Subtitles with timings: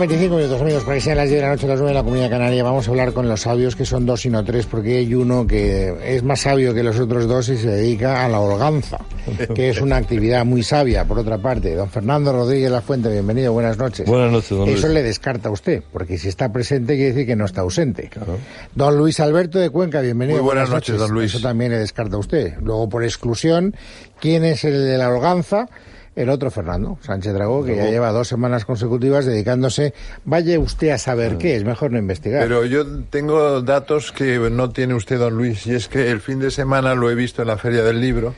[0.00, 2.02] 25 minutos, amigos, para que sean las 10 de la noche, las 9 de la
[2.02, 2.64] Comunidad Canaria.
[2.64, 5.46] Vamos a hablar con los sabios, que son dos y no tres, porque hay uno
[5.46, 8.98] que es más sabio que los otros dos y se dedica a la holganza,
[9.54, 11.74] que es una actividad muy sabia, por otra parte.
[11.74, 14.06] Don Fernando Rodríguez La Fuente, bienvenido, buenas noches.
[14.08, 14.94] Buenas noches, don Eso Luis.
[14.94, 18.08] le descarta a usted, porque si está presente quiere decir que no está ausente.
[18.08, 18.38] Claro.
[18.74, 20.38] Don Luis Alberto de Cuenca, bienvenido.
[20.38, 21.34] Muy buenas noches, don Luis.
[21.34, 22.54] Eso también le descarta a usted.
[22.62, 23.76] Luego, por exclusión,
[24.18, 25.68] ¿quién es el de la holganza?
[26.16, 29.94] El otro Fernando Sánchez Dragó, que ya lleva dos semanas consecutivas dedicándose.
[30.24, 32.42] Vaya usted a saber qué, es mejor no investigar.
[32.42, 36.40] Pero yo tengo datos que no tiene usted, don Luis, y es que el fin
[36.40, 38.34] de semana lo he visto en la Feria del Libro,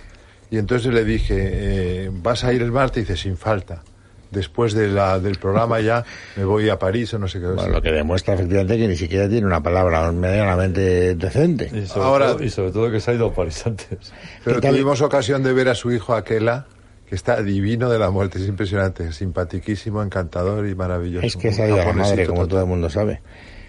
[0.50, 2.98] y entonces le dije, eh, ¿vas a ir el martes?
[2.98, 3.83] Y dice, sin falta.
[4.31, 6.05] Después de la, del programa ya
[6.37, 7.47] me voy a París o no sé qué.
[7.47, 11.70] Bueno, lo que demuestra efectivamente que ni siquiera tiene una palabra medianamente decente.
[11.73, 14.12] Y sobre, Ahora- todo, y sobre todo que se ha ido a París antes.
[14.45, 16.67] Pero tuvimos ocasión de ver a su hijo Aquela,
[17.13, 21.27] que está divino de la muerte, es impresionante, simpatiquísimo, encantador y maravilloso.
[21.27, 23.21] Es que se ha ido a la madre, como todo el mundo sabe.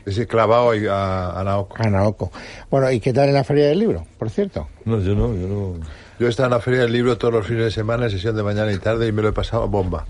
[0.05, 1.75] Ese clavado ahí a, a Naoko.
[1.77, 2.31] A Naoko.
[2.71, 4.69] Bueno, ¿y qué tal en la Feria del Libro, por cierto?
[4.85, 5.73] No, yo no, yo no.
[6.19, 8.33] Yo he estado en la Feria del Libro todos los fines de semana, en sesión
[8.33, 10.05] de mañana y tarde, y me lo he pasado a bomba.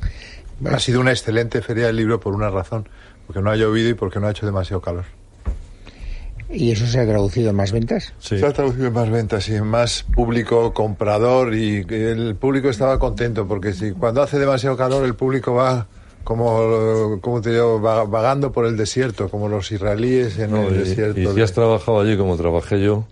[0.70, 2.88] Ha sido una excelente Feria del Libro por una razón,
[3.26, 5.06] porque no ha llovido y porque no ha hecho demasiado calor.
[6.50, 8.14] ¿Y eso se ha traducido en más ventas?
[8.20, 8.38] Sí.
[8.40, 13.00] Se ha traducido en más ventas y en más público comprador y el público estaba
[13.00, 15.88] contento porque si cuando hace demasiado calor el público va
[16.24, 20.76] como, como te digo, va- vagando por el desierto, como los israelíes en No, el
[20.76, 21.20] y, desierto.
[21.20, 23.06] y si has trabajado allí como trabajé yo,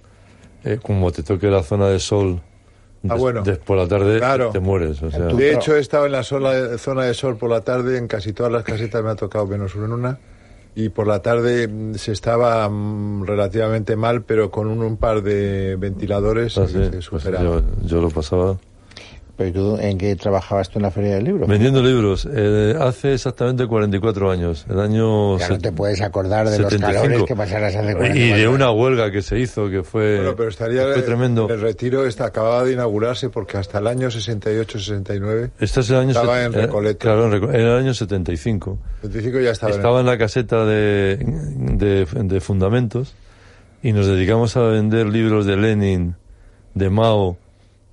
[0.64, 2.42] eh, como te toque la zona de sol
[3.10, 3.42] Ah, bueno.
[3.42, 4.52] des- por la tarde, Claro.
[4.52, 5.02] te mueres.
[5.02, 7.62] O sea, Tú- De hecho, he estado en la zona, zona de sol por la
[7.62, 10.20] tarde, en casi todas las casetas me ha tocado menos una en una,
[10.76, 15.22] y por la tarde mm, se estaba mm, relativamente mal, pero con un, un par
[15.22, 17.44] de ventiladores ah, se- sí, se pues superaba.
[17.44, 18.58] yo, yo lo pasaba
[19.42, 21.48] ¿Pero tú en qué trabajabas tú en la Feria del Libro?
[21.48, 22.28] vendiendo libros.
[22.32, 27.02] eh, hace exactamente 44 años, el año Ya no te puedes acordar de los 75.
[27.02, 28.54] calores que pasaras hace 40 Y de años.
[28.56, 31.50] una huelga que se hizo, que fue, Bueno, pero estaría fue tremendo.
[31.50, 36.10] el retiro está acababa de inaugurarse porque hasta el año 68-69, Este es el año
[36.12, 37.00] Estaba set- en eh, Recoleta.
[37.00, 38.78] claro, en, Reco- en el año 75.
[39.04, 39.72] 25 ya estaba.
[39.72, 43.14] en- Estaba en la caseta de, de, de fundamentos
[43.84, 46.16] y nos dedicamos a vender libros de Lenin,
[46.74, 47.38] de Mao.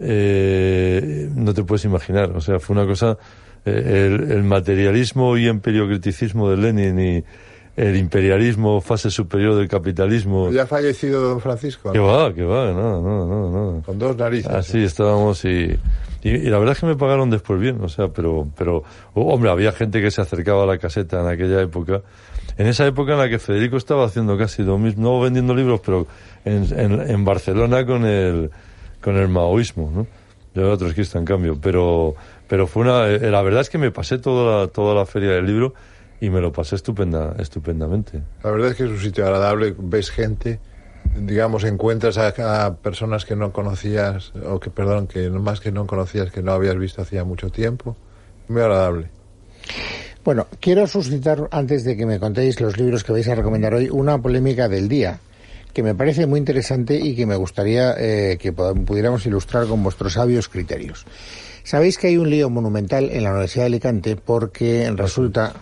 [0.00, 2.30] Eh, no te puedes imaginar.
[2.36, 3.16] O sea, fue una cosa.
[3.64, 7.24] eh, el, el materialismo y emperiocriticismo de Lenin y
[7.76, 10.50] el imperialismo, fase superior del capitalismo.
[10.50, 12.06] Ya ha fallecido don Francisco, Que ¿no?
[12.06, 13.82] va, que va, no, no, no, no.
[13.82, 14.50] con dos narices.
[14.50, 15.78] Así estábamos y,
[16.24, 18.82] y, y la verdad es que me pagaron después bien, o sea, pero, pero,
[19.14, 22.02] oh, hombre, había gente que se acercaba a la caseta en aquella época.
[22.56, 25.80] En esa época en la que Federico estaba haciendo casi lo mismo, no vendiendo libros,
[25.84, 26.08] pero
[26.44, 28.50] en, en, en Barcelona con el,
[29.08, 30.06] con el maoísmo, ¿no?
[30.54, 32.14] Yo era trotskista en cambio, pero,
[32.46, 35.30] pero fue una, eh, la verdad es que me pasé toda la, toda la feria
[35.30, 35.72] del libro
[36.20, 38.20] y me lo pasé estupenda, estupendamente.
[38.44, 40.60] La verdad es que es un sitio agradable, ves gente,
[41.16, 45.86] digamos, encuentras a, a personas que no conocías, o que, perdón, que más que no
[45.86, 47.96] conocías, que no habías visto hacía mucho tiempo.
[48.48, 49.08] Muy agradable.
[50.22, 53.88] Bueno, quiero suscitar, antes de que me contéis los libros que vais a recomendar hoy,
[53.88, 55.18] una polémica del día
[55.72, 60.14] que me parece muy interesante y que me gustaría eh, que pudiéramos ilustrar con vuestros
[60.14, 61.04] sabios criterios.
[61.62, 65.52] Sabéis que hay un lío monumental en la Universidad de Alicante porque resulta...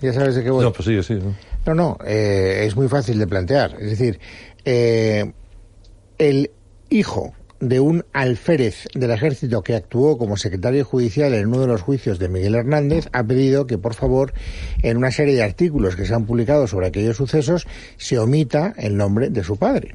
[0.00, 0.64] ¿Ya sabes de qué voy?
[0.64, 1.14] No, pues sí.
[1.14, 1.36] ¿no?
[1.66, 3.76] No, no, eh, es muy fácil de plantear.
[3.78, 4.18] Es decir,
[4.64, 5.32] eh,
[6.18, 6.50] el
[6.90, 11.80] hijo de un alférez del ejército que actuó como secretario judicial en uno de los
[11.80, 14.32] juicios de Miguel Hernández ha pedido que, por favor,
[14.82, 17.68] en una serie de artículos que se han publicado sobre aquellos sucesos,
[17.98, 19.94] se omita el nombre de su padre.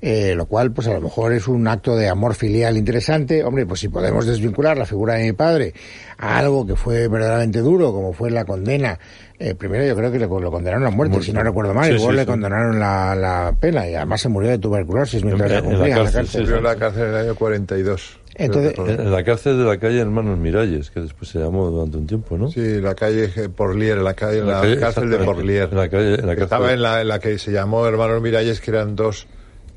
[0.00, 3.42] Eh, lo cual, pues a lo mejor es un acto de amor filial interesante.
[3.42, 5.74] Hombre, pues si podemos desvincular la figura de mi padre
[6.18, 8.98] a algo que fue verdaderamente duro, como fue la condena.
[9.40, 11.26] Eh, primero yo creo que le- lo condenaron a muerte, Muerte.
[11.26, 12.26] si no recuerdo mal, Sí, y luego sí, le sí.
[12.28, 15.70] condenaron la, la pena y además se murió de tuberculosis mientras En- la en la
[15.70, 16.40] cumplía en la cárcel, cárcel.
[16.40, 18.20] sí, Murió en la cárcel en el año 42.
[18.34, 21.96] Entonces, En en la cárcel de la calle Hermanos Miralles, que después se llamó durante
[21.98, 22.48] un tiempo, ¿no?
[22.50, 25.18] Sí, la calle eh, Porlier, la calle, la, calle- cárcel de.
[25.18, 25.68] Porlier.
[25.72, 28.22] En la calle- en la cárcel Estaba en la, en la que se llamó Hermanos
[28.22, 29.26] Miralles, que eran dos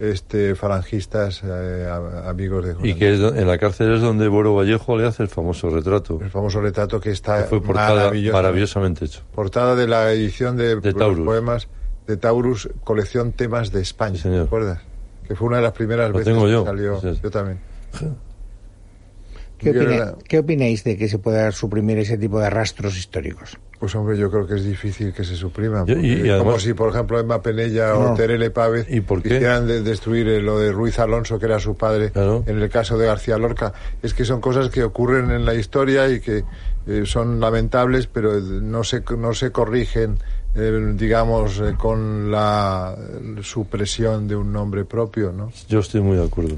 [0.01, 1.87] este falangistas eh,
[2.25, 5.05] amigos de Juan Y que es do- en la cárcel es donde Boro Vallejo le
[5.07, 6.19] hace el famoso retrato.
[6.21, 9.21] el famoso retrato que está que fue portada maravillosamente hecho.
[9.35, 11.25] portada de la edición de, De los Taurus.
[11.25, 11.67] poemas
[12.07, 14.41] de Taurus colección temas de España Sí, señor.
[14.43, 14.79] ¿te acuerdas?
[15.27, 16.65] que fue una de las primeras Lo veces tengo que yo.
[16.65, 17.19] salió Sí, sí.
[17.23, 17.59] yo también
[19.59, 23.57] ¿Qué, opina- era- qué opináis de que se pueda suprimir ese tipo de rastros históricos?
[23.81, 25.85] Pues hombre, yo creo que es difícil que se supriman.
[25.89, 25.93] Y-
[26.29, 28.11] y como si, por ejemplo, Emma Penella No.
[28.11, 29.29] o Terele Pávez ¿Y por qué?
[29.29, 32.43] quisieran de- destruir eh, lo de Ruiz Alonso, que era su padre, Claro.
[32.45, 33.73] en el caso de García Lorca.
[34.03, 36.43] Es que son cosas que ocurren en la historia y que
[36.85, 40.19] eh, son lamentables, pero eh, no se, no se corrigen,
[40.53, 42.95] eh, digamos, eh, con la
[43.41, 45.51] supresión de un nombre propio, ¿no?
[45.69, 46.55] Yo estoy muy de acuerdo.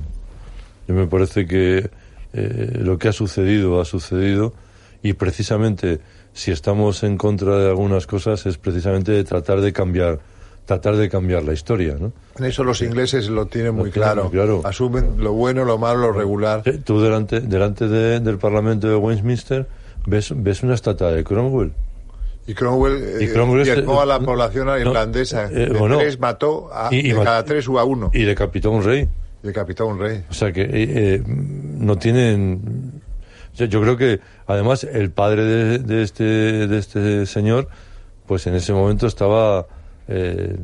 [0.89, 1.89] Yo me parece que
[2.33, 4.53] eh, lo que ha sucedido ha sucedido
[5.01, 6.01] y precisamente
[6.33, 10.19] si estamos en contra de algunas cosas es precisamente de tratar de cambiar
[10.65, 12.13] tratar de cambiar la historia, ¿no?
[12.39, 14.23] En eso los ingleses lo tienen Lo muy tienen claro.
[14.23, 14.61] muy claro.
[14.63, 16.61] Asumen lo bueno, lo malo, lo regular.
[16.63, 19.67] Eh, Tú delante delante de- del Parlamento de Westminster
[20.07, 21.73] ves ves una estatua de Cromwell
[22.47, 25.49] Y Cromwell, Y eh, Cromwell diezmó a la población no, irlandesa.
[25.51, 25.97] eh, de bueno.
[25.97, 28.09] tres mató a, Y- y de cada tres o a uno.
[28.13, 29.07] y decapitó a un rey.
[29.43, 30.23] Decapitó a un rey.
[30.29, 33.01] O sea que eh, eh, no tienen.
[33.55, 37.67] Yo, yo creo que además el padre de, de este de este señor,
[38.27, 39.67] pues en ese momento estaba.
[40.07, 40.57] Eh,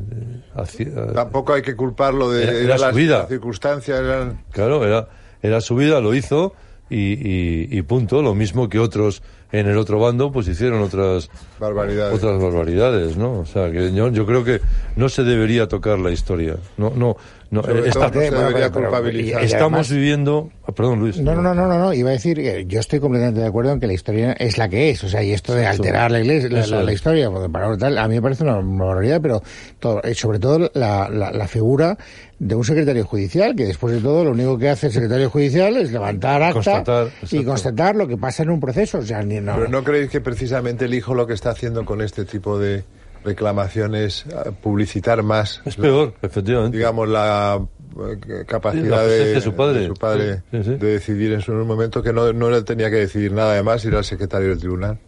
[0.54, 3.18] haci- Tampoco hay que culparlo de Era- era eran su las, vida.
[3.20, 4.00] las circunstancias.
[4.00, 5.08] Eran, Claro, era,
[5.42, 6.52] era su vida, lo hizo
[6.90, 8.20] y, y- y punto.
[8.22, 12.14] Lo mismo que otros en el otro bando, pues hicieron otras Barbaridades.
[12.14, 13.40] otras barbaridades, ¿no?
[13.40, 14.60] O sea, que yo, yo creo que
[14.96, 16.56] no se debería tocar la historia.
[16.76, 17.16] No, no,
[17.50, 17.60] no.
[17.60, 19.40] Eh, todo está- no se culpabilizar.
[19.40, 20.50] y- y estamos además- viviendo.
[20.66, 21.18] ah, perdón, Luis.
[21.20, 23.72] No, no, no, no, no, no, iba a decir que yo estoy completamente de acuerdo
[23.72, 26.10] en que la historia es la que es, o sea, y esto de Eso- alterar
[26.12, 29.42] la iglesia, la, la- la historia, para tal, a mí me parece una barbaridad, pero
[29.80, 31.98] todo, eh, sobre todo la, la, la figura
[32.38, 35.76] de un secretario judicial, que después de todo lo único que hace el secretario judicial
[35.76, 39.39] es levantar acta Constatar, y constatar lo que pasa en un proceso, o sea, ni,
[39.40, 42.58] no, Pero ¿no creéis que precisamente el hijo lo que está haciendo con este tipo
[42.58, 42.84] de
[43.24, 46.76] reclamaciones eh, publicitar más, Es peor, efectivamente.
[46.76, 49.80] digamos, la eh, capacidad La presencia de, de su padre.
[49.80, 50.70] de su padre Sí, sí.
[50.70, 53.98] de decidir en su momento que no, no le tenía que decidir nada además, era
[53.98, 54.98] el secretario del tribunal.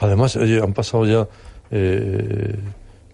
[0.00, 1.26] Además, oye, han pasado ya
[1.70, 2.58] eh,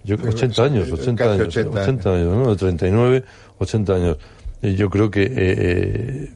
[0.02, 2.50] yo, 80 años, sí, 80 casi años, 80 80 años, ¿no?
[2.50, 3.24] De 39,
[3.58, 4.18] 80 años.
[4.62, 6.30] Y yo creo que eh, eh,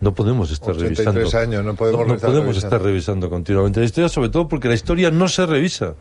[0.00, 1.38] no podemos estar 83 revisando.
[1.38, 2.66] años, no podemos estar podemos revisando.
[2.76, 5.94] estar revisando continuamente la historia, sobre todo porque la historia no se revisa.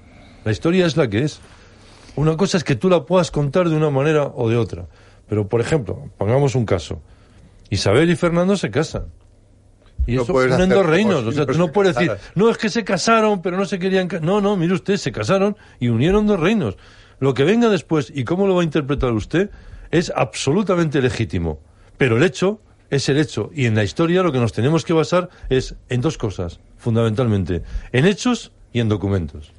[0.45, 1.39] La historia es la que es.
[2.15, 4.87] Una cosa es que tú la puedas contar de una manera o de otra.
[5.27, 7.01] Pero, por ejemplo, pongamos un caso.
[7.69, 9.05] Isabel y Fernando se casan.
[10.07, 11.23] Y No eso hacer dos reinos.
[11.25, 13.77] O sea, no tú no puedes decir, no, es que se casaron, pero no se
[13.77, 14.07] querían...
[14.07, 14.19] ca-".
[14.21, 16.77] No, no, mire usted, se casaron y unieron dos reinos.
[17.19, 19.51] Lo que venga después y cómo lo va a interpretar usted
[19.91, 21.59] es absolutamente legítimo.
[21.97, 23.51] Pero el hecho es el hecho.
[23.53, 27.63] Y en la historia lo que nos tenemos que basar es en dos cosas, fundamentalmente.
[27.91, 29.51] En hechos y en documentos.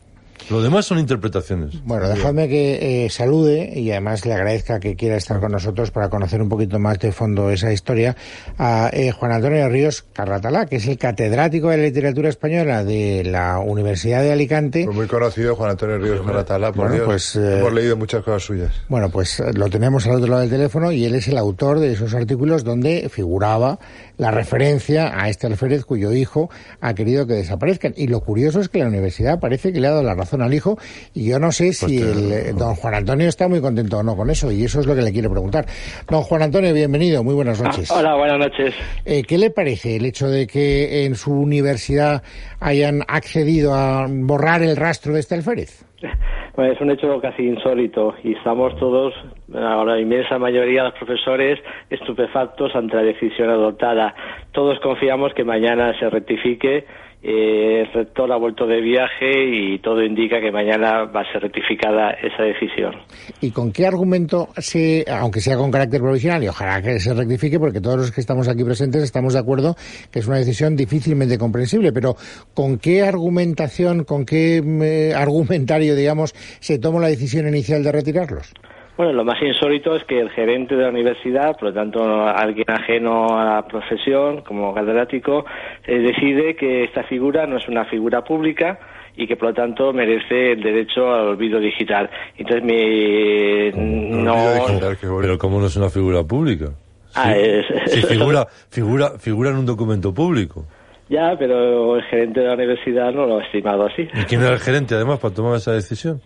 [0.50, 1.82] Lo demás son interpretaciones.
[1.84, 6.08] Bueno, dejadme que eh, salude y además le agradezca que quiera estar con nosotros para
[6.10, 8.16] conocer un poquito más de fondo esa historia
[8.58, 13.60] a eh, Juan Antonio Ríos Carratalá, que es el catedrático de literatura española de la
[13.60, 14.84] Universidad de Alicante.
[14.84, 17.06] Fue muy conocido Juan Antonio Ríos Caratala, por Bueno, Dios.
[17.06, 18.72] pues, eh, Hemos leído muchas cosas suyas.
[18.88, 21.78] Bueno, pues eh, lo tenemos al otro lado del teléfono y él es el autor
[21.78, 23.78] de esos artículos donde figuraba
[24.20, 26.50] la referencia a este alférez cuyo hijo
[26.80, 27.94] ha querido que desaparezcan.
[27.96, 30.52] Y lo curioso es que la universidad parece que le ha dado la razón al
[30.52, 30.78] hijo
[31.14, 33.98] y yo no sé si Pues te- el, eh, don Juan Antonio está muy contento
[33.98, 35.64] o no con eso y eso es lo que le quiero preguntar.
[36.08, 37.90] Don Juan Antonio, bienvenido, muy buenas noches.
[37.90, 38.74] Ah, hola, buenas noches.
[39.06, 42.22] Eh, ¿Qué le parece el hecho de que en su universidad
[42.60, 45.84] hayan accedido a borrar el rastro de este alférez?
[46.56, 49.14] Bueno, es un hecho casi insólito y estamos todos,
[49.54, 54.14] ahora la inmensa mayoría de los profesores, estupefactos ante la decisión adoptada.
[54.52, 56.84] Todos confiamos que mañana se rectifique.
[57.22, 61.42] Eh, el rector ha vuelto de viaje y todo indica que mañana va a ser
[61.42, 62.94] rectificada esa decisión.
[63.42, 67.58] ¿Y con qué argumento se, aunque sea con carácter provisional, y ojalá que se rectifique,
[67.58, 69.74] porque todos los que estamos aquí presentes estamos de acuerdo
[70.10, 72.14] que es una decisión difícilmente comprensible, pero
[72.54, 78.54] ¿con qué argumentación, con qué eh, argumentario, digamos, se tomó la decisión inicial de retirarlos?
[79.00, 82.66] Bueno, lo más insólito es que el gerente de la universidad, por lo tanto alguien
[82.70, 85.46] ajeno a la profesión, como catedrático,
[85.86, 88.78] eh, decide que esta figura no es una figura pública
[89.16, 92.10] y que por lo tanto merece el derecho al olvido digital.
[92.36, 94.66] Entonces, me, no...
[94.66, 94.98] digital.
[95.00, 96.66] Pero ¿cómo no es una figura pública?
[97.14, 97.40] Ah, Sí.
[97.42, 100.66] es- Sí, figura, figura, figura en un documento público.
[101.08, 104.02] Ya, pero el gerente de la universidad no lo ha estimado así.
[104.12, 106.20] ¿Y quién era el gerente, además, para tomar esa decisión?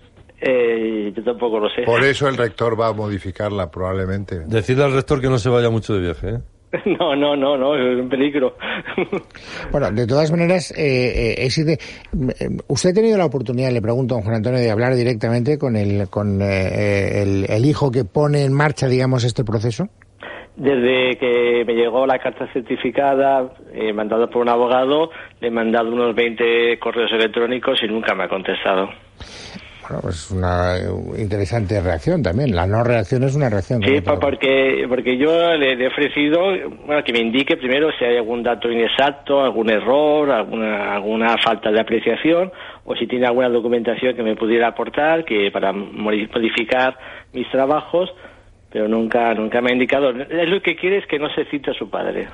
[0.46, 1.82] Eh, yo tampoco lo sé.
[1.84, 4.40] Por eso el rector va a modificarla, probablemente.
[4.46, 6.38] Decirle al rector que no se vaya mucho de viaje, ¿eh?
[6.98, 8.56] No, no, no, no, es un peligro.
[9.70, 11.78] Bueno, de todas maneras, eh, eh, existe-
[12.40, 15.56] eh, usted ha tenido la oportunidad, le pregunto a don Juan Antonio, de hablar directamente
[15.56, 19.84] con el, con eh, el, el hijo que pone en marcha, digamos, este proceso.
[20.56, 25.10] Desde que me llegó la carta certificada, eh, mandada por un abogado,
[25.40, 28.88] le he mandado unos 20 correos electrónicos y nunca me ha contestado.
[29.88, 30.76] Bueno, pues una
[31.18, 32.54] interesante reacción también.
[32.54, 33.82] La no reacción es una reacción.
[33.82, 34.18] Sí, todo.
[34.20, 36.40] porque, porque yo le, he ofrecido
[36.86, 41.70] bueno, que me indique primero si hay algún dato inexacto, algún error, alguna, alguna falta
[41.70, 42.50] de apreciación,
[42.84, 46.96] o si tiene alguna documentación que me pudiera aportar que para modi- modificar
[47.32, 48.10] mis trabajos,
[48.70, 50.10] pero nunca, nunca me ha indicado.
[50.10, 52.28] Es lo que quiere es que no se cite a su padre.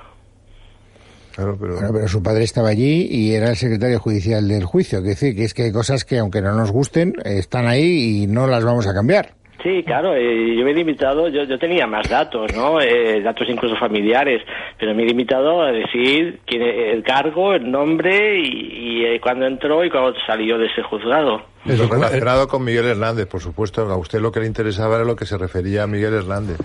[1.40, 1.75] Claro, pero...
[1.75, 4.99] Bueno, pero su padre estaba allí y era el secretario judicial del juicio.
[4.99, 8.26] Es decir, que es que hay cosas que, aunque no nos gusten, están ahí y
[8.26, 9.30] no las vamos a cambiar.
[9.62, 12.80] Sí, claro, eh, yo me he limitado, yo, yo tenía más datos, ¿no?
[12.80, 14.42] Eh, datos incluso familiares,
[14.78, 19.47] pero me he limitado a decir quién, el cargo, el nombre y, y, eh, cuándo
[19.47, 21.42] entró y cuándo salió de ese juzgado.
[21.66, 23.82] Lo relacionado con Miguel Hernández, por supuesto.
[23.82, 26.56] A usted lo que le interesaba era lo que se refería a Miguel Hernández.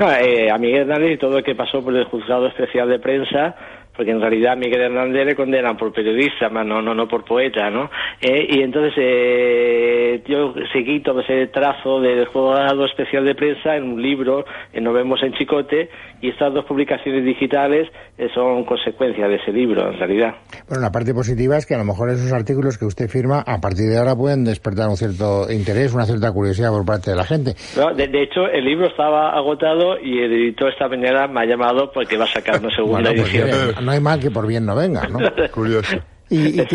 [0.00, 2.98] No, eh, a Miguel Hernández y todo lo que pasó por el juzgado especial de
[2.98, 3.54] prensa,
[3.98, 7.24] porque en realidad a Miguel Hernández le condenan por periodista, más no, no, no por
[7.24, 7.90] poeta, ¿no?
[8.20, 13.82] Eh, y entonces eh, yo seguí todo ese trazo del juzgado especial de prensa en
[13.82, 15.90] un libro, en Nos vemos en Chicote,
[16.20, 20.34] y estas dos publicaciones digitales eh, son consecuencia de ese libro, en realidad.
[20.68, 23.58] Bueno, la parte positiva es que a lo mejor esos artículos que usted firma, a
[23.58, 27.24] partir de ahora pueden despertar un cierto interés, una cierta curiosidad por parte de la
[27.24, 27.54] gente.
[27.76, 31.46] No, de, de hecho, el libro estaba agotado y el editor esta mañana me ha
[31.46, 33.87] llamado porque va a sacar una segunda Bueno, pues edición.
[33.88, 35.18] No hay mal que por bien no venga, ¿no?
[35.54, 35.96] Curioso.
[36.28, 36.66] Y, y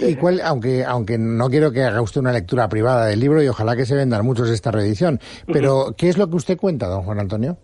[0.00, 3.48] y cuál, aunque, aunque no quiero que haga usted una lectura privada del libro y
[3.48, 5.20] ojalá que se vendan muchos esta reedición,
[5.52, 7.58] pero ¿qué es lo que usted cuenta, don Juan Antonio?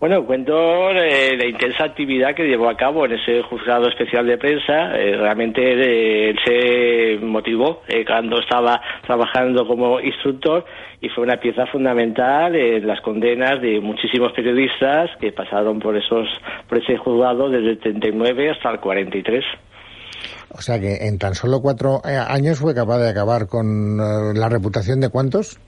[0.00, 4.96] Bueno, cuento la intensa actividad que llevó a cabo en ese juzgado especial de prensa.
[4.96, 10.64] Eh, realmente eh, se motivó eh, cuando estaba trabajando como instructor
[11.02, 16.26] y fue una pieza fundamental en las condenas de muchísimos periodistas que pasaron por esos
[16.66, 19.44] por ese juzgado desde el 39 hasta el 43.
[20.52, 24.48] O sea que en tan solo cuatro eh, años fue capaz de acabar con la
[24.48, 25.60] reputación de cuántos?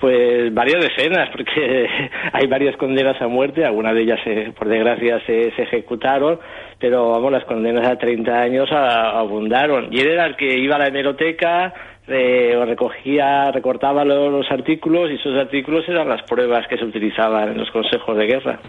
[0.00, 1.86] Pues varias decenas, porque
[2.32, 6.38] hay varias condenas a muerte, algunas de ellas, eh, por desgracia, se, se ejecutaron,
[6.78, 9.88] pero vamos, las condenas a 30 años abundaron.
[9.92, 11.74] Y él era el que iba a la hemeroteca,
[12.08, 17.50] eh, recogía, recortaba lo- los, artículos y esos artículos eran las pruebas que se utilizaban
[17.50, 18.60] en los consejos de guerra.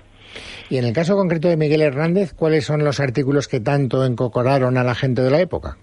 [0.69, 4.77] Y en el caso concreto de Miguel Hernández, ¿cuáles son los artículos que tanto encocoraron
[4.77, 5.77] a la gente de la época?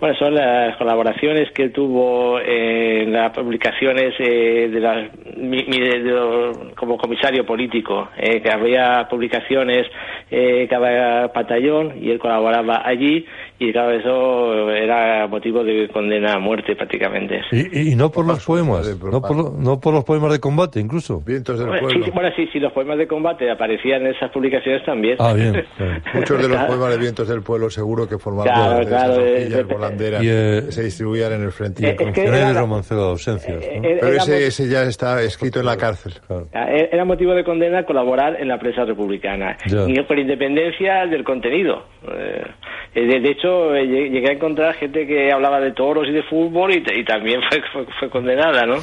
[0.00, 6.74] Bueno, son las colaboraciones que tuvo en las publicaciones eh, de la, mi- de lo-
[6.74, 9.86] como comisario político, eh, que había publicaciones
[10.30, 13.26] eh, cada batallón y él colaboraba allí
[13.62, 17.40] y claro, eso era motivo de condena a muerte prácticamente.
[17.52, 20.32] Y, y- y no por los poemas, de no por, lo- no por los poemas
[20.32, 21.20] de combate incluso.
[21.20, 22.04] Vientos del Bueno, pueblo.
[22.06, 25.16] sí, bueno, sí, sí, los poemas de combate aparecían en esas publicaciones también.
[25.20, 25.52] Ah, bien.
[25.76, 26.00] claro.
[26.14, 26.66] Muchos de los Claro.
[26.68, 30.22] poemas de Vientos del Pueblo seguro que formaban Claro, parte de esas claro, eh, volanderas
[30.24, 31.82] y, eh, que se distribuían en el frente.
[31.82, 32.08] y eh, el.
[32.18, 33.56] Era era el romancero de ausencias.
[33.58, 33.62] ¿no?
[33.62, 36.14] Eh, Pero era ese, ese ya está escrito en la cárcel.
[36.26, 36.46] Claro.
[36.54, 39.84] Eh, Era motivo de condena colaborar en la prensa republicana, Ya.
[39.86, 41.84] y por independencia del contenido.
[42.94, 46.12] Eh, de, de hecho, eh, lle- llegué a encontrar gente que hablaba de toros y
[46.12, 48.76] de fútbol y, y también fue, fue, fue condenada, ¿no?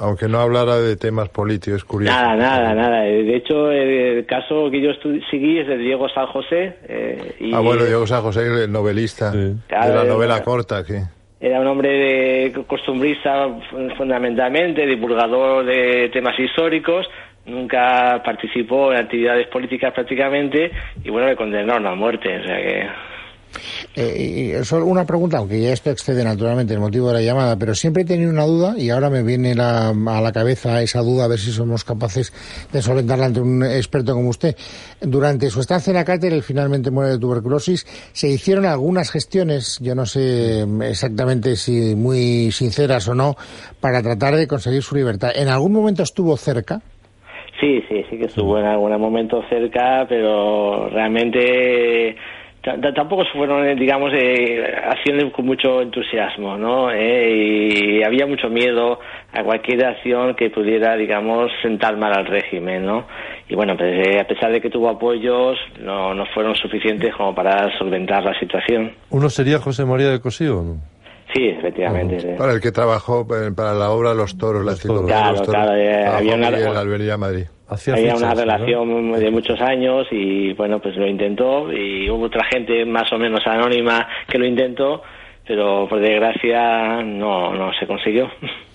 [0.00, 2.14] Aunque no hablara de temas políticos, curioso.
[2.14, 3.06] Nada, nada, nada.
[3.06, 4.90] Eh, De hecho, el caso que yo
[5.30, 6.76] seguí es de Diego San José.
[6.88, 9.38] eh, y, Ah, bueno, Diego San José, el novelista Sí.
[9.38, 10.82] de Claro, la novela corta.
[10.84, 11.02] que
[11.38, 17.06] Era un hombre de, costumbrista fu- fundamentalmente, divulgador de temas históricos,
[17.44, 20.70] nunca participó en actividades políticas prácticamente
[21.04, 22.38] y bueno, le condenaron a muerte.
[22.38, 22.86] O sea que...
[23.94, 27.74] Eh, solo una pregunta, aunque ya esto excede naturalmente el motivo de la llamada, pero
[27.74, 31.24] siempre he tenido una duda y ahora me viene la- a la cabeza esa duda,
[31.24, 32.32] a ver si somos capaces
[32.72, 34.56] de solventarla ante un experto como usted.
[35.00, 37.86] Durante su estancia en la cárcel, él finalmente muere de tuberculosis.
[38.12, 43.36] Se hicieron algunas gestiones, yo no sé exactamente si muy sinceras o no,
[43.80, 45.30] para tratar de conseguir su libertad.
[45.34, 46.80] ¿En algún momento estuvo cerca?
[47.60, 52.14] Sí, sí, sí que estuvo en algún momento cerca, pero realmente
[52.94, 56.90] tampoco fueron, eh, digamos, eh, acciones con mucho entusiasmo, ¿no?
[56.90, 58.98] Eh, y había mucho miedo
[59.32, 63.06] a cualquier acción que pudiera, digamos, sentar mal al régimen, ¿no?
[63.48, 67.34] Y bueno, pues, eh, a pesar de que tuvo apoyos, no, no fueron suficientes como
[67.34, 68.92] para solventar la situación.
[69.10, 70.62] ¿Uno sería José María de Cosío?
[70.62, 70.76] ¿no?
[71.34, 72.20] Sí, efectivamente.
[72.20, 72.28] sí.
[72.38, 75.06] Para el que trabajó para la obra Los Toros, la Los Toros.
[75.06, 75.54] Claro, los Toros.
[75.54, 77.44] claro, eh, había una- Miguel en la Albería Madrid.
[77.68, 78.40] Había una ¿no?
[78.40, 83.18] relación de muchos años y bueno, pues lo intentó y hubo otra gente más o
[83.18, 85.02] menos anónima que lo intentó,
[85.46, 88.30] pero por desgracia no, no se consiguió.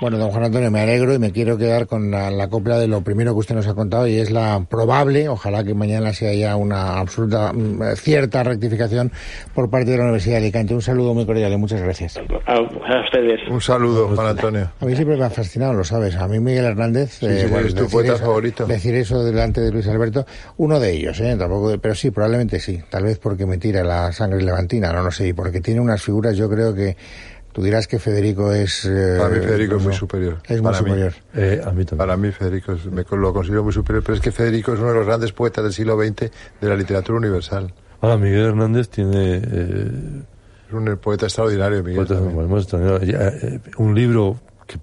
[0.00, 2.86] Bueno, don Juan Antonio, me alegro y me quiero quedar con la, la copla de
[2.88, 6.32] lo primero que usted nos ha contado y es la probable, ojalá que mañana sea
[6.34, 9.12] ya una absoluta, mm, cierta rectificación
[9.54, 10.74] por parte de la Universidad de Alicante.
[10.74, 12.16] Un saludo muy cordial y muchas gracias.
[12.46, 13.40] A, a ustedes.
[13.50, 14.70] Un saludo, Juan Antonio.
[14.80, 16.14] A mí siempre me ha fascinado, lo sabes.
[16.16, 18.66] A mí Miguel Hernández, eh, sí, es tu poeta eso- favorito.
[18.66, 20.26] Decir eso delante de Luis Alberto,
[20.58, 21.36] uno de ellos, ¿eh?
[21.38, 22.80] Tampoco, pero sí, probablemente sí.
[22.90, 26.02] Tal vez porque me tira la sangre levantina, no lo sé, y porque tiene unas
[26.02, 26.96] figuras, yo creo que
[27.56, 28.84] tú dirás que Federico es...
[28.84, 30.40] eh, Para mí Federico es muy superior.
[30.44, 30.88] Es muy Para mí.
[30.90, 31.14] superior.
[31.34, 31.96] Eh, a mí también.
[31.96, 34.90] Para mí Federico es- me lo considero muy superior, pero es que Federico es uno
[34.90, 37.72] de los grandes poetas del siglo XX de la literatura universal.
[38.02, 40.22] Ahora, Miguel Hernández tiene eh,
[40.68, 41.96] Es un poeta extraordinario, Miguel.
[42.06, 42.46] poetas también.
[42.46, 43.08] muy extraordinarios.
[43.10, 44.78] Ya, eh, un libro que,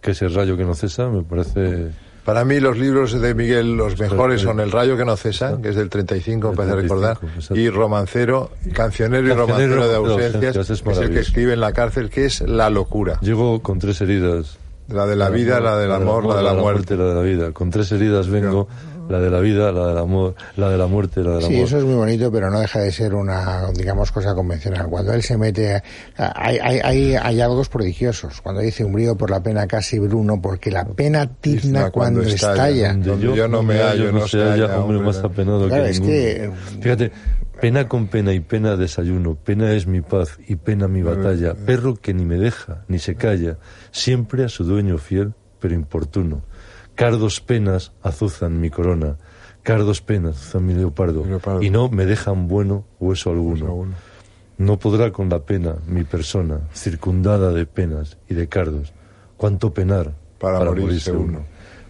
[0.00, 1.88] que es El rayo que no cesa, me parece...
[2.24, 5.70] Para mí los libros de Miguel, los mejores son El rayo que no cesa, que
[5.70, 10.70] es del 35, me Del parece 35, recordar, y Romancero, Cancionero y Romancero de ausencias,
[10.70, 13.18] es que es el que escribe en la cárcel, que es La locura.
[13.20, 14.58] Llego con tres heridas.
[14.88, 16.96] La de la vida, la del amor, la de la muerte.
[16.96, 17.52] La de la vida.
[17.52, 18.66] Con tres heridas vengo,
[19.10, 21.66] la de la vida, la del amor, la de la muerte, la del Sí, amor.
[21.66, 24.86] eso es muy bonito, pero no deja de ser una, digamos, cosa convencional.
[24.88, 25.82] Cuando él se mete,
[26.16, 28.40] hay, hay, hay hallazgos prodigiosos.
[28.40, 32.22] Cuando dice un brío por la pena casi Bruno, porque la pena tizna cuando, cuando
[32.22, 32.88] estalla.
[32.90, 32.94] estalla.
[32.94, 35.26] Donde yo no me hallo, no se halla, halla, hombre hombre, más no.
[35.28, 36.16] apenado Claro, que es ninguno.
[36.18, 37.12] que- Fíjate,
[37.60, 41.96] pena con pena y pena desayuno, pena es mi paz y pena mi batalla, perro
[41.96, 43.58] que ni me deja, ni se calla,
[43.90, 46.42] siempre a su dueño fiel, pero importuno.
[47.00, 49.16] Cardos penas azuzan mi corona,
[49.62, 51.62] cardos penas azuzan mi leopardo, Leopardo.
[51.62, 53.64] y no me dejan bueno hueso alguno.
[53.64, 53.92] alguno.
[54.58, 58.92] No podrá con la pena mi persona, circundada de penas y de cardos,
[59.38, 61.46] cuánto penar Para morirse uno.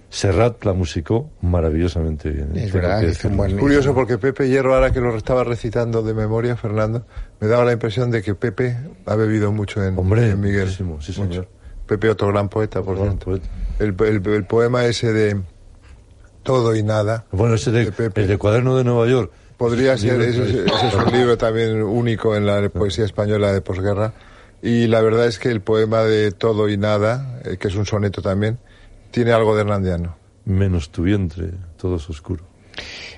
[0.09, 2.51] Serrat la musicó maravillosamente bien.
[2.57, 2.65] ¿eh?
[2.67, 3.37] Es Tengo verdad, que hizo un decirlo.
[3.37, 7.05] buen- Curioso porque Pepe Hierro, ahora que lo estaba recitando de memoria, Fernando,
[7.41, 8.77] me daba la impresión de que Pepe
[9.07, 10.65] ha bebido mucho en, Hombre, en Miguel.
[10.67, 11.47] muchísimo, sí, Mucho.
[11.91, 13.25] Pepe, otro gran poeta, por Gran cierto.
[13.25, 13.49] poeta.
[13.81, 15.41] El, el- el poema ese de
[16.45, 17.25] Todo y Nada.
[17.33, 18.23] Bueno, ese de, De Pepe.
[18.23, 19.33] el de Cuaderno de Nueva York.
[19.57, 24.13] Podría Es ser, ese es un libro también único en la poesía española de posguerra.
[24.63, 27.87] Y la verdad es que el poema de Todo y Nada, eh, que es un
[27.87, 28.59] soneto también,
[29.11, 30.17] tiene algo de Hernandiano.
[30.45, 32.45] Menos tu vientre, todo es oscuro.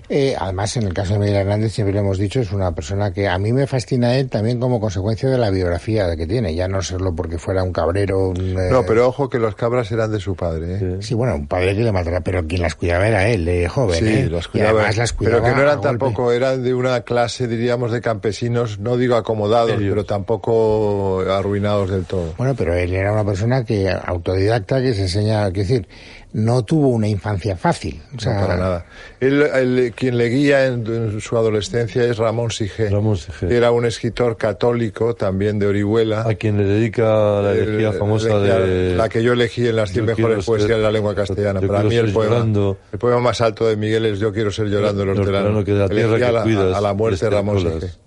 [0.09, 3.13] Eh, además, en el caso de Miguel Hernández, siempre lo hemos dicho, es una persona
[3.13, 6.69] que a mí me fascina él también como consecuencia de la biografía que tiene, ya
[6.69, 8.29] no solo porque fuera un cabrero.
[8.29, 10.75] un, eh, No, pero ojo que los cabras eran de su padre.
[10.75, 10.79] ¿eh?
[11.01, 11.07] Sí.
[11.09, 13.99] Sí, bueno, un padre que le matara, pero quien las cuidaba era él, joven.
[14.01, 14.29] Sí, ¿eh?
[14.31, 14.81] las Y cuidaba.
[14.81, 18.81] además las pero cuidaba que no eran tampoco, eran de una clase, diríamos, de campesinos,
[18.81, 22.35] no digo acomodados, pero tampoco arruinados del todo.
[22.37, 25.89] Bueno, pero él era una persona que autodidacta, que se enseña, quiero decir,
[26.35, 28.01] no tuvo una infancia fácil.
[28.17, 28.87] O sea, no, para nada.
[29.21, 33.55] Él, él- quien le guía en, en su adolescencia es Ramón Sige, Ramón Sige.
[33.55, 36.23] era un escritor católico, también de Orihuela.
[36.27, 38.97] A quien le dedica la elegía El- famosa elegía- de...
[38.97, 41.15] La que yo elegí en las 100 Yo quiero mejores ser- poesías de la lengua
[41.15, 41.61] castellana.
[41.61, 42.79] yo Para mí el poema, llorando.
[42.93, 45.63] el poema más alto de Miguel es Yo quiero ser llorando el El hortelano.
[45.65, 47.91] que de la tierra que a la, cuidas, a la muerte Ramón destercolas.
[47.91, 48.03] Sige,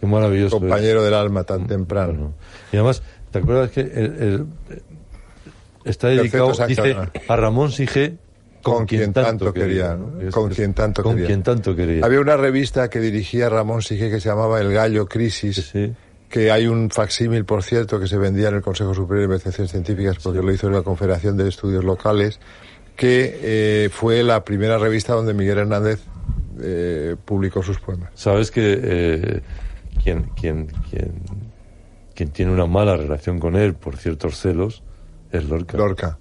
[0.00, 0.56] Qué maravilloso.
[0.56, 0.60] es.
[0.60, 2.12] compañero del alma tan temprano.
[2.12, 2.34] Bueno,
[2.70, 3.88] Y además, ¿te acuerdas que el-
[4.20, 4.46] el-
[5.86, 7.20] está dedicado, Perfecto, dice, exacto.
[7.32, 8.16] a Ramón Sige,
[8.62, 9.96] Con quien tanto quería,
[10.32, 11.26] Con es- quien tanto con quería.
[11.28, 12.04] quien tanto quería.
[12.04, 15.70] Había una revista que dirigía Ramón Sige que se llamaba El Gallo Crisis.
[15.72, 15.94] Sí,
[16.28, 19.70] que hay un facsímil, por cierto, que se vendía en el Consejo Superior de Investigaciones
[19.70, 22.40] Científicas porque lo hizo en la Confederación de Estudios Locales,
[22.96, 26.00] que eh, fue la primera revista donde Miguel Hernández
[26.60, 28.10] eh, publicó sus poemas.
[28.14, 29.40] Sabes que eh,
[30.02, 31.12] quien, quien, quien,
[32.14, 34.82] quien tiene una mala relación con él por ciertos celos
[35.32, 35.76] es Lorca.
[35.76, 36.18] Lorca.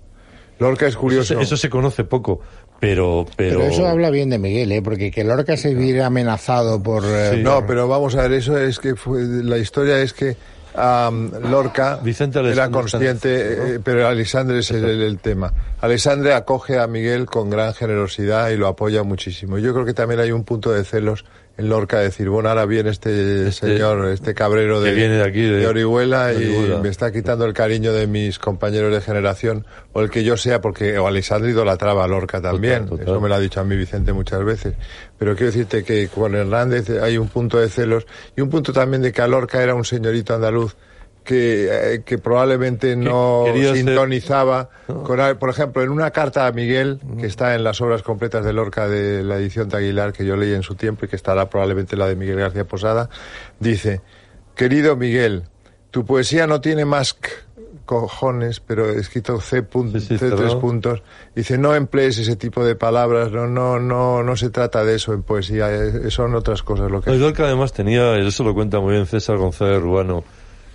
[0.59, 1.39] Lorca es curioso.
[1.39, 2.39] eso se conoce poco,
[2.79, 3.25] pero...
[3.35, 4.81] Pero, Pero eso habla bien de Miguel, ¿eh?
[4.81, 7.03] porque que Lorca se viera amenazado por...
[7.05, 7.43] eh, Sí.
[7.43, 10.37] No, pero vamos a ver, eso es que fue, la historia es que
[10.75, 15.53] am, Lorca Vicente era consciente, eh, pero Alexandre es el, el- el tema.
[15.81, 19.57] Alexandre acoge a Miguel con gran generosidad y lo apoya muchísimo.
[19.57, 21.25] Yo creo que también hay un punto de celos
[21.57, 25.41] en Lorca, decir, bueno, ahora viene este, Este- señor, este cabrero de, viene de aquí,
[25.41, 26.75] de- Orihuela, de Orihuela.
[26.75, 30.35] y me está quitando el cariño de mis compañeros de generación, o el que yo
[30.35, 33.05] sea, porque o Alexandre idolatraba a Lorca también, Total, total.
[33.15, 34.73] eso me lo ha dicho a mí Vicente muchas veces.
[35.17, 39.01] Pero quiero decirte que con Hernández hay un punto de celos y un punto también
[39.01, 40.75] de que a Lorca era un señorito andaluz
[41.25, 47.01] que, eh, que probablemente no ser- sintonizaba con, por ejemplo, en una carta a Miguel,
[47.19, 50.37] que está en las obras completas de Lorca de la edición de Aguilar, que yo
[50.37, 53.09] leí en su tiempo y que estará probablemente la de Miguel García Posada,
[53.59, 53.99] dice,
[54.55, 55.43] querido Miguel,
[55.91, 57.17] tu poesía no tiene más
[57.85, 61.03] cojones, pero he escrito C, Sí, sí, C tres puntos.
[61.35, 65.13] Dice, no emplees ese tipo de palabras, no, no, no, no se trata de eso
[65.13, 67.09] en poesía, eh, son otras cosas lo que...
[67.11, 70.23] No, y Lorca además tenía, eso lo cuenta muy bien César González Ruano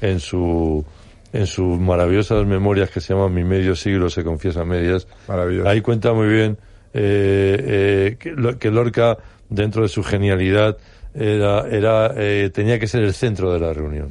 [0.00, 0.84] en su
[1.32, 5.06] en sus maravillosas memorias que se llaman Mi medio siglo se confiesa medias.
[5.28, 5.68] Maravilloso.
[5.68, 6.58] Ahí cuenta muy bien
[6.92, 7.56] eh,
[8.12, 9.16] eh, que, que Lorca,
[9.48, 10.76] dentro de su genialidad,
[11.14, 14.08] era, era eh, tenía que ser el centro de la reunión.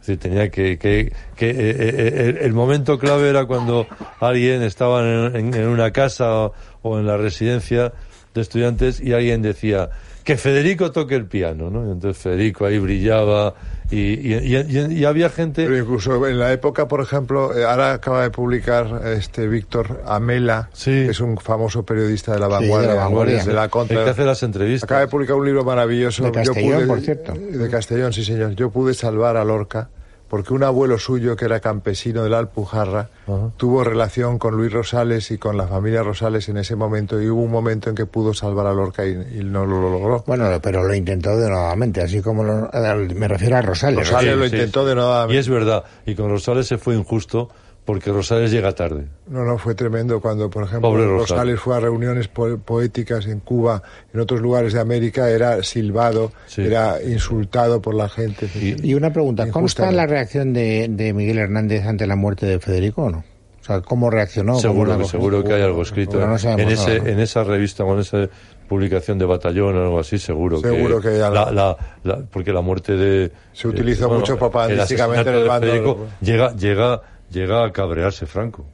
[0.00, 3.86] Es decir, tenía que, que, que eh, eh, el, el momento clave era cuando
[4.20, 7.92] alguien estaba en, en- en una casa o, o en la residencia
[8.34, 9.90] de estudiantes y alguien decía
[10.22, 11.86] que Federico toque el piano, ¿no?
[11.88, 13.54] Y entonces Federico ahí brillaba
[13.94, 15.64] y, y, y- y- y había gente...
[15.64, 20.68] Pero incluso en la época, por ejemplo, eh, ahora acaba de publicar este Víctor Amela,
[20.72, 20.90] Sí.
[20.90, 23.44] que es un famoso periodista de la de la vanguardia, vanguardia.
[23.44, 24.04] de la el contra.
[24.04, 24.84] que hace las entrevistas.
[24.84, 26.22] Acaba de publicar un libro maravilloso.
[26.24, 27.32] De Yo Castellón, por cierto.
[27.32, 28.54] De Castellón, sí, señor.
[28.54, 29.88] Yo pude salvar a Lorca
[30.34, 33.08] porque un abuelo suyo, que era campesino de la Alpujarra,
[33.56, 37.40] tuvo relación con Luis Rosales y con la familia Rosales en ese momento y hubo
[37.42, 40.24] un momento en que pudo salvar a Lorca y, y no lo logró.
[40.26, 42.68] Bueno, pero lo intentó de nuevamente, así como lo-
[43.14, 44.08] me refiero a Rosales.
[44.10, 44.88] Rosales Sí, lo sí, intentó sí.
[44.88, 45.32] de nuevo.
[45.32, 45.84] Y es verdad.
[46.04, 47.48] Y con Rosales se fue injusto
[47.84, 49.06] porque Rosales llega tarde.
[49.28, 51.30] No, no, fue tremendo cuando, por ejemplo, Pobre Rosales.
[51.30, 51.60] Rosales.
[51.60, 56.62] fue a reuniones po- poéticas en Cuba, en otros lugares de América, era silbado, Sí.
[56.62, 58.48] era insultado por la gente.
[58.54, 59.96] Y- Y una pregunta, ¿consta Injustamente.
[59.96, 63.18] la reacción de, de Miguel Hernández ante la muerte de Federico o no?
[63.60, 64.58] O sea, ¿cómo reaccionó?
[64.58, 66.18] seguro, ¿Cómo que- seguro que hay algo escrito.
[66.26, 67.08] No sabemos en, ese, nada, ¿no?
[67.10, 68.28] en esa revista o en esa
[68.68, 71.34] publicación de batallón o algo así, seguro, Seguro que hay algo.
[71.34, 73.30] la, la- la- porque la muerte de...
[73.52, 75.66] Se utilizó mucho el propagandísticamente asesinato en el de bando.
[75.66, 78.64] Federico llega, llega, llega a cabrearse Franco,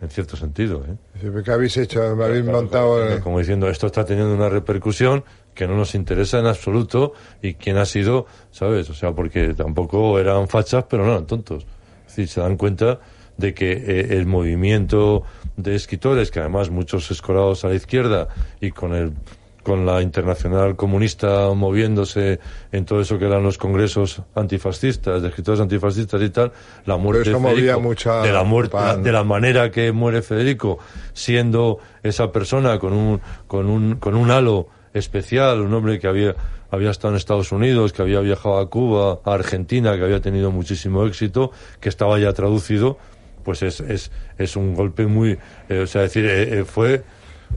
[0.00, 0.84] en cierto sentido.
[0.84, 1.42] ¿eh?
[1.44, 2.14] ¿Qué habéis hecho?
[2.16, 3.20] Me habéis montado...
[3.22, 7.78] Como diciendo, esto está teniendo una repercusión que no nos interesa en absoluto y quién
[7.78, 8.90] ha sido, ¿sabes?
[8.90, 11.66] O sea, porque tampoco eran fachas, pero no eran tontos.
[12.06, 13.00] Es decir, se dan cuenta
[13.36, 15.24] de que eh, el movimiento
[15.56, 18.28] de escritores, que además muchos escolados a la izquierda
[18.60, 19.12] y con el
[19.66, 22.38] con la internacional comunista moviéndose
[22.70, 26.52] en todo eso que eran los congresos antifascistas, de escritores antifascistas y tal,
[26.84, 29.02] la muerte de Federico, mucha de la muerte, pan.
[29.02, 30.78] de la manera que muere Federico,
[31.12, 36.36] siendo esa persona con un, con un, con un halo especial, un hombre que había,
[36.70, 40.52] había estado en Estados Unidos, que había viajado a Cuba, a Argentina, que había tenido
[40.52, 41.50] muchísimo éxito,
[41.80, 42.98] que estaba ya traducido,
[43.42, 45.36] pues es, es, es un golpe muy,
[45.68, 47.02] eh, o sea, decir, eh, eh, fue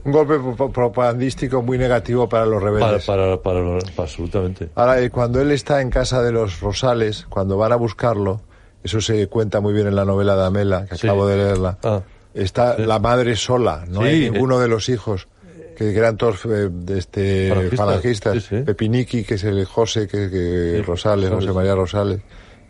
[0.04, 3.04] Un golpe pro- propagandístico muy negativo para los para, rebeldes.
[3.06, 4.70] para, para, lo- para absolutamente.
[4.74, 8.40] Ahora, eh, cuando él está en casa de los Rosales, cuando van a buscarlo,
[8.82, 11.06] eso se cuenta muy bien en la novela de Amela, que Sí.
[11.06, 12.00] acabo de leerla, Ah.
[12.32, 12.82] está Sí.
[12.86, 14.30] la madre sola, no Sí, hay eh.
[14.30, 15.28] ninguno de los hijos,
[15.76, 18.44] que, eran todos eh, de este, Falangistas.
[18.48, 21.30] Pepiniqui, que es el José, que, que Rosales.
[21.30, 22.20] José María Rosales.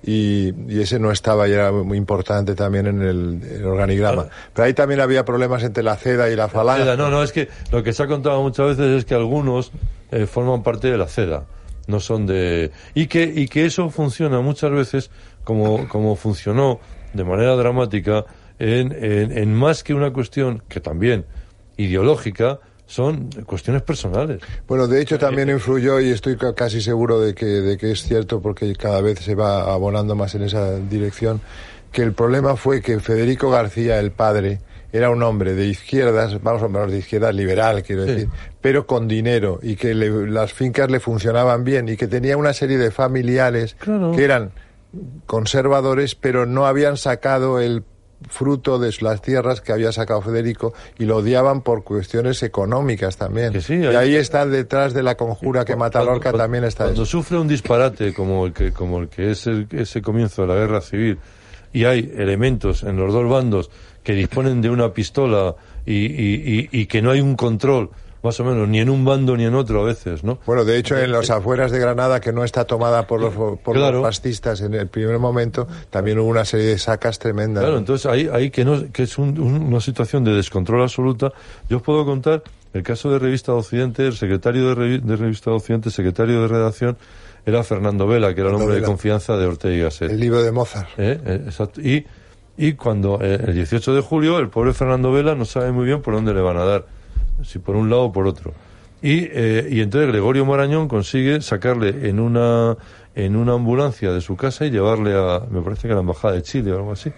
[0.03, 4.23] Y, y ese no estaba y era muy importante también en el, el organigrama.
[4.23, 4.37] Claro.
[4.55, 6.97] Pero ahí también había problemas entre la CEDA y la falange.
[6.97, 9.73] No, no, es que lo que se ha contado muchas veces es que algunos
[10.11, 11.45] eh, forman parte de la CEDA,
[11.87, 12.71] no son de...
[12.95, 15.11] Y que, y que eso funciona muchas veces
[15.45, 16.81] como, como funcionó
[17.13, 18.25] de manera dramática
[18.59, 21.27] en, en, en más que una cuestión que también
[21.77, 22.61] ideológica,
[22.91, 24.41] son cuestiones personales.
[24.67, 28.03] Bueno, de hecho también influyó y estoy ca- casi seguro de que, de que es
[28.03, 31.41] cierto porque cada vez se va abonando más en esa dirección,
[31.93, 34.59] que el problema fue que Federico García, el padre,
[34.93, 38.11] era un hombre de izquierdas, vamos a hablar de izquierda liberal, quiero Sí.
[38.11, 38.29] decir,
[38.61, 42.53] pero con dinero y que le- las fincas le funcionaban bien y que tenía una
[42.53, 44.11] serie de familiares Claro.
[44.11, 44.51] que eran
[45.27, 47.85] conservadores, pero no habían sacado el
[48.29, 53.53] fruto de las tierras que había sacado Federico y lo odiaban por cuestiones económicas también.
[53.53, 56.65] Que sí, y ahí está detrás de la conjura que mata Cuando- Lorca cuando- también
[56.65, 57.11] está Cuando eso.
[57.11, 60.55] sufre un disparate como el que, como el que es el- ese comienzo de la
[60.55, 61.19] guerra civil
[61.73, 63.71] y hay elementos en los dos bandos
[64.03, 65.55] que disponen de una pistola
[65.87, 67.91] y, y- y- y que no hay un control,
[68.23, 70.39] más o menos, ni en un bando ni en otro a veces, ¿no?
[70.47, 73.75] Bueno, de hecho, en las afueras de Granada, que no está tomada por los, por
[73.77, 73.99] Claro.
[73.99, 77.63] los fascistas en el primer momento, también hubo una serie de sacas tremendas.
[77.65, 81.33] Claro, entonces ahí, ahí que, no, que es un- un- una situación de descontrol absoluta.
[81.69, 82.43] Yo os puedo contar
[82.75, 86.43] el caso de Revista de Occidente, el secretario de, Revi- de Revista de Occidente, secretario
[86.43, 86.97] de redacción,
[87.47, 90.11] era Fernando Vela, que era el hombre de confianza de Ortega y Gasset.
[90.11, 90.89] el libro de Mozart.
[90.99, 91.19] ¿Eh?
[91.25, 91.81] Eh, exacto.
[91.81, 92.07] Y,
[92.59, 96.03] y cuando eh, el 18 de julio el pobre Fernando Vela no sabe muy bien
[96.03, 96.85] por dónde le van a dar,
[97.45, 98.53] si por un lado o por otro.
[99.03, 102.77] Y, eh, y entonces Gregorio Marañón consigue sacarle en una,
[103.15, 106.35] en una ambulancia de su casa y llevarle a, me parece que a la Embajada
[106.35, 107.11] de Chile o algo así.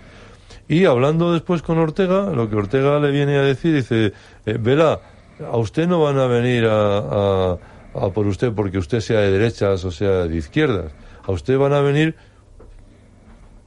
[0.69, 4.13] Y hablando después con Ortega, lo que Ortega le viene a decir, dice,
[4.47, 5.01] eh, Vela,
[5.51, 7.59] a usted no van a venir a, a-
[8.15, 10.93] por usted porque usted sea de derechas o sea de izquierdas.
[11.25, 12.15] A usted van a venir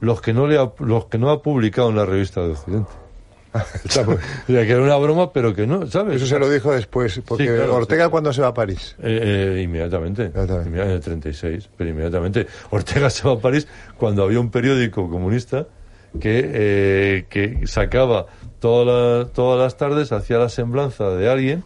[0.00, 2.90] los que no le ha, los que no ha publicado en la revista de Occidente.
[3.88, 4.04] Sea,
[4.46, 6.16] que era una broma, pero que no, ¿sabes?
[6.16, 8.10] Eso se lo dijo después, porque Sí, claro, Ortega sí.
[8.10, 8.94] cuando se va a París.
[9.02, 10.70] Eh, eh, inmediatamente, Inmediatamente.
[10.70, 12.46] Inmedi- en el 36, pero inmediatamente.
[12.70, 15.66] Ortega se va a París cuando había un periódico comunista
[16.20, 18.26] que, eh, que sacaba
[18.60, 18.86] todas
[19.24, 21.64] las, todas las tardes, hacía la semblanza de alguien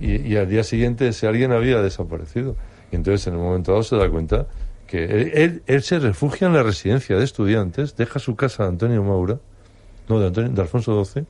[0.00, 2.56] y, y al día siguiente ese alguien había desaparecido.
[2.90, 4.46] Y entonces en un momento dado se da cuenta
[4.86, 8.70] que él, él, él se refugia en la residencia de estudiantes, deja su casa de
[8.70, 9.38] Antonio Maura,
[10.08, 11.24] no, de, Antonio, de Alfonso XII,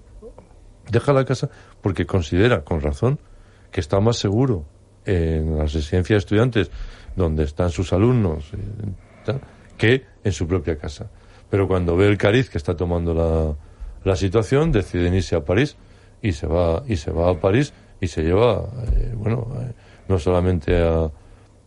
[0.90, 3.18] deja la casa porque considera, con razón,
[3.70, 4.64] que está más seguro
[5.04, 6.70] en las residencias de estudiantes
[7.16, 9.38] donde están sus alumnos eh,
[9.76, 11.10] que en su propia casa.
[11.50, 13.54] Pero cuando ve el cariz que está tomando la,
[14.04, 15.76] la situación, deciden irse a París
[16.20, 19.72] y se va y se va a París y se lleva, eh, bueno, eh,
[20.08, 21.10] no solamente a,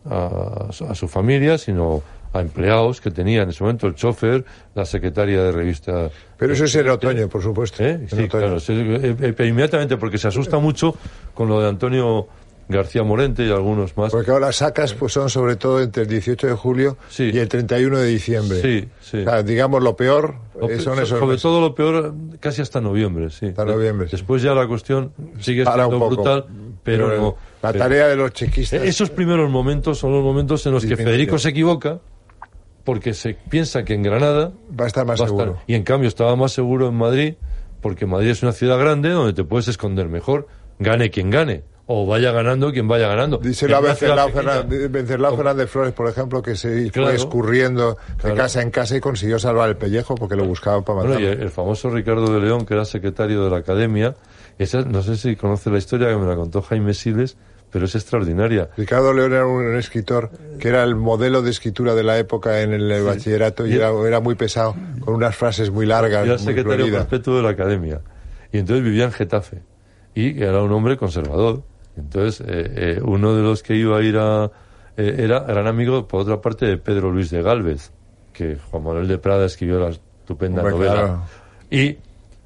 [0.04, 4.84] a, a su familia, sino a empleados que tenía en ese momento el chofer, la
[4.84, 6.10] secretaria de revista.
[6.38, 7.82] Pero eso es en otoño, por supuesto.
[7.84, 8.00] ¿Eh?
[8.08, 8.28] Sí, otoño.
[8.28, 10.94] claro, eh, eh, inmediatamente porque se asusta mucho
[11.34, 12.26] con lo de Antonio
[12.68, 14.12] García Morente y algunos más.
[14.12, 17.30] Porque ahora las sacas pues, son sobre todo entre el 18 de julio Sí.
[17.34, 18.62] y el 31 de diciembre.
[18.62, 19.18] Sí, sí.
[19.18, 21.42] O sea, digamos, lo peor Lo eh, pe- son so- esos sobre meses.
[21.42, 23.46] todo lo peor casi hasta noviembre, sí.
[23.46, 24.08] Hasta noviembre.
[24.10, 26.46] Después ya la cuestión sigue Para siendo brutal,
[26.82, 27.36] pero, Pero no.
[27.62, 28.80] la pero- tarea de los chequistas.
[28.82, 30.96] Eh, Esos primeros momentos son los momentos en los que.
[30.96, 31.98] Federico se equivoca
[32.84, 35.58] porque se piensa que en Granada Va a estar más estar- seguro.
[35.66, 37.34] y en cambio estaba más seguro en Madrid
[37.80, 40.46] porque Madrid es una ciudad grande donde te puedes esconder mejor,
[40.78, 43.38] gane quien gane o vaya ganando quien vaya ganando.
[43.38, 47.08] Díselo a En una ciudad Venceslao pequeña- Fernández, Flores, por ejemplo, que se Claro.
[47.08, 51.00] fue escurriendo de casa en casa y consiguió salvar el pellejo porque lo buscaban para
[51.00, 51.32] Bueno, y matarlo.
[51.34, 54.14] el, el famoso Ricardo de León, que era secretario de la Academia,
[54.58, 57.36] esa, no sé si conoce la historia que me la contó Jaime Siles,
[57.72, 58.68] pero es extraordinaria.
[58.76, 60.30] Ricardo León era un, escritor
[60.60, 63.90] que era el modelo de escritura de la época en el bachillerato y Y- era,
[64.06, 67.06] era muy pesado, con unas frases muy largas, Era muy secretario floridas.
[67.06, 68.00] perpetuo de la Academia.
[68.52, 69.62] Y entonces vivía en Getafe.
[70.14, 71.62] Y era un hombre conservador.
[71.96, 74.50] Entonces, eh, eh, uno de los que iba a ir a...
[74.98, 77.90] eh, era gran amigo, por otra parte, de Pedro Luis de Galvez,
[78.34, 80.92] que Juan Manuel de Prada escribió la estupenda Hombre, novela.
[80.94, 81.22] claro.
[81.70, 81.96] Y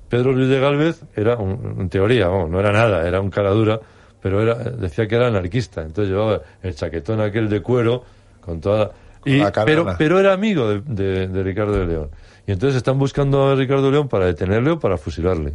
[0.08, 3.80] Pedro Luis de Galvez era, un- en teoría, no era nada, era un cara dura,
[4.26, 5.82] pero era, decía que era anarquista.
[5.82, 8.02] Entonces llevaba el chaquetón aquel de cuero
[8.40, 8.90] con toda...
[9.24, 12.08] Y, pero, pero era amigo de, de- de Ricardo de León.
[12.44, 15.52] Y entonces están buscando a Ricardo de León para detenerle o para fusilarle.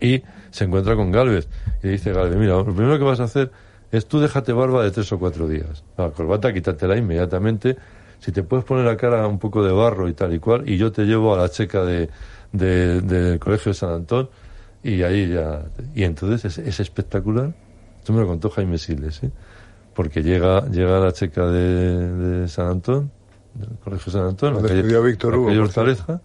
[0.00, 1.48] Y se encuentra con Galvez.
[1.82, 3.50] Y le dice Galvez, mira, lo primero que vas a hacer
[3.90, 5.82] es tú déjate barba de tres o cuatro días.
[5.98, 7.76] La corbata quítatela inmediatamente.
[8.20, 10.76] Si te puedes poner la cara un poco de barro y tal y cual, y
[10.76, 12.10] yo te llevo a la checa de,
[12.52, 14.28] de- del Colegio de San Antón,
[14.94, 15.64] y ahí ya...
[15.94, 17.52] Y entonces es, es espectacular.
[17.98, 19.30] Esto me lo contó Jaime Siles, ¿sí?
[19.94, 23.10] Porque llega, llega la checa de, de San Antón,
[23.54, 25.50] del Colegio de San Antón, la calle- Víctor Hugo.
[25.62, 26.20] Hortaleza,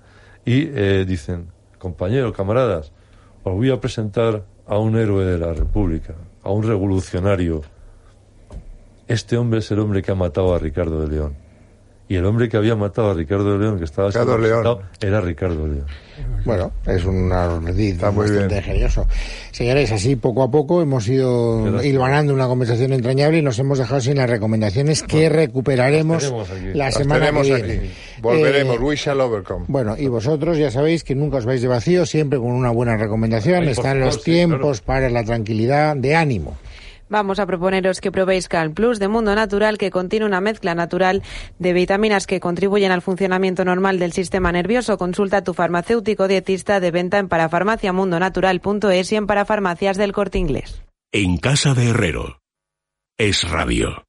[0.45, 1.47] y eh, dicen,
[1.77, 2.91] compañeros, camaradas,
[3.43, 7.61] os voy a presentar a un héroe de la República, a un revolucionario.
[9.07, 11.33] Este hombre es el hombre que ha matado a Ricardo de León.
[12.11, 14.79] Y el hombre que había matado a Ricardo León, que estaba Ricardo León.
[14.99, 15.85] era Ricardo León.
[16.43, 18.63] Bueno, es un ardid Está muy bastante bien.
[18.65, 19.07] ingenioso.
[19.51, 21.85] Señores, así poco a poco hemos ido Gracias.
[21.85, 26.65] hilvanando una conversación entrañable y nos hemos dejado sin las recomendaciones que recuperaremos aquí.
[26.73, 27.51] la Las semana que aquí.
[27.51, 27.89] viene.
[28.21, 29.63] Volveremos, Eh, we shall overcome.
[29.69, 32.97] Bueno, y vosotros ya sabéis que nunca os vais de vacío, siempre con una buena
[32.97, 33.63] recomendación.
[33.69, 36.57] Están favor, los sí, tiempos para la tranquilidad de ánimo.
[37.11, 41.23] Vamos a proponeros que probéis Cal Plus de Mundo Natural, que contiene una mezcla natural
[41.59, 44.97] de vitaminas que contribuyen al funcionamiento normal del sistema nervioso.
[44.97, 50.83] Consulta a tu farmacéutico dietista de venta en parafarmaciamundonatural.es y en parafarmacias del corte inglés.
[51.11, 52.39] En casa de Herrero.
[53.17, 54.05] Es radio.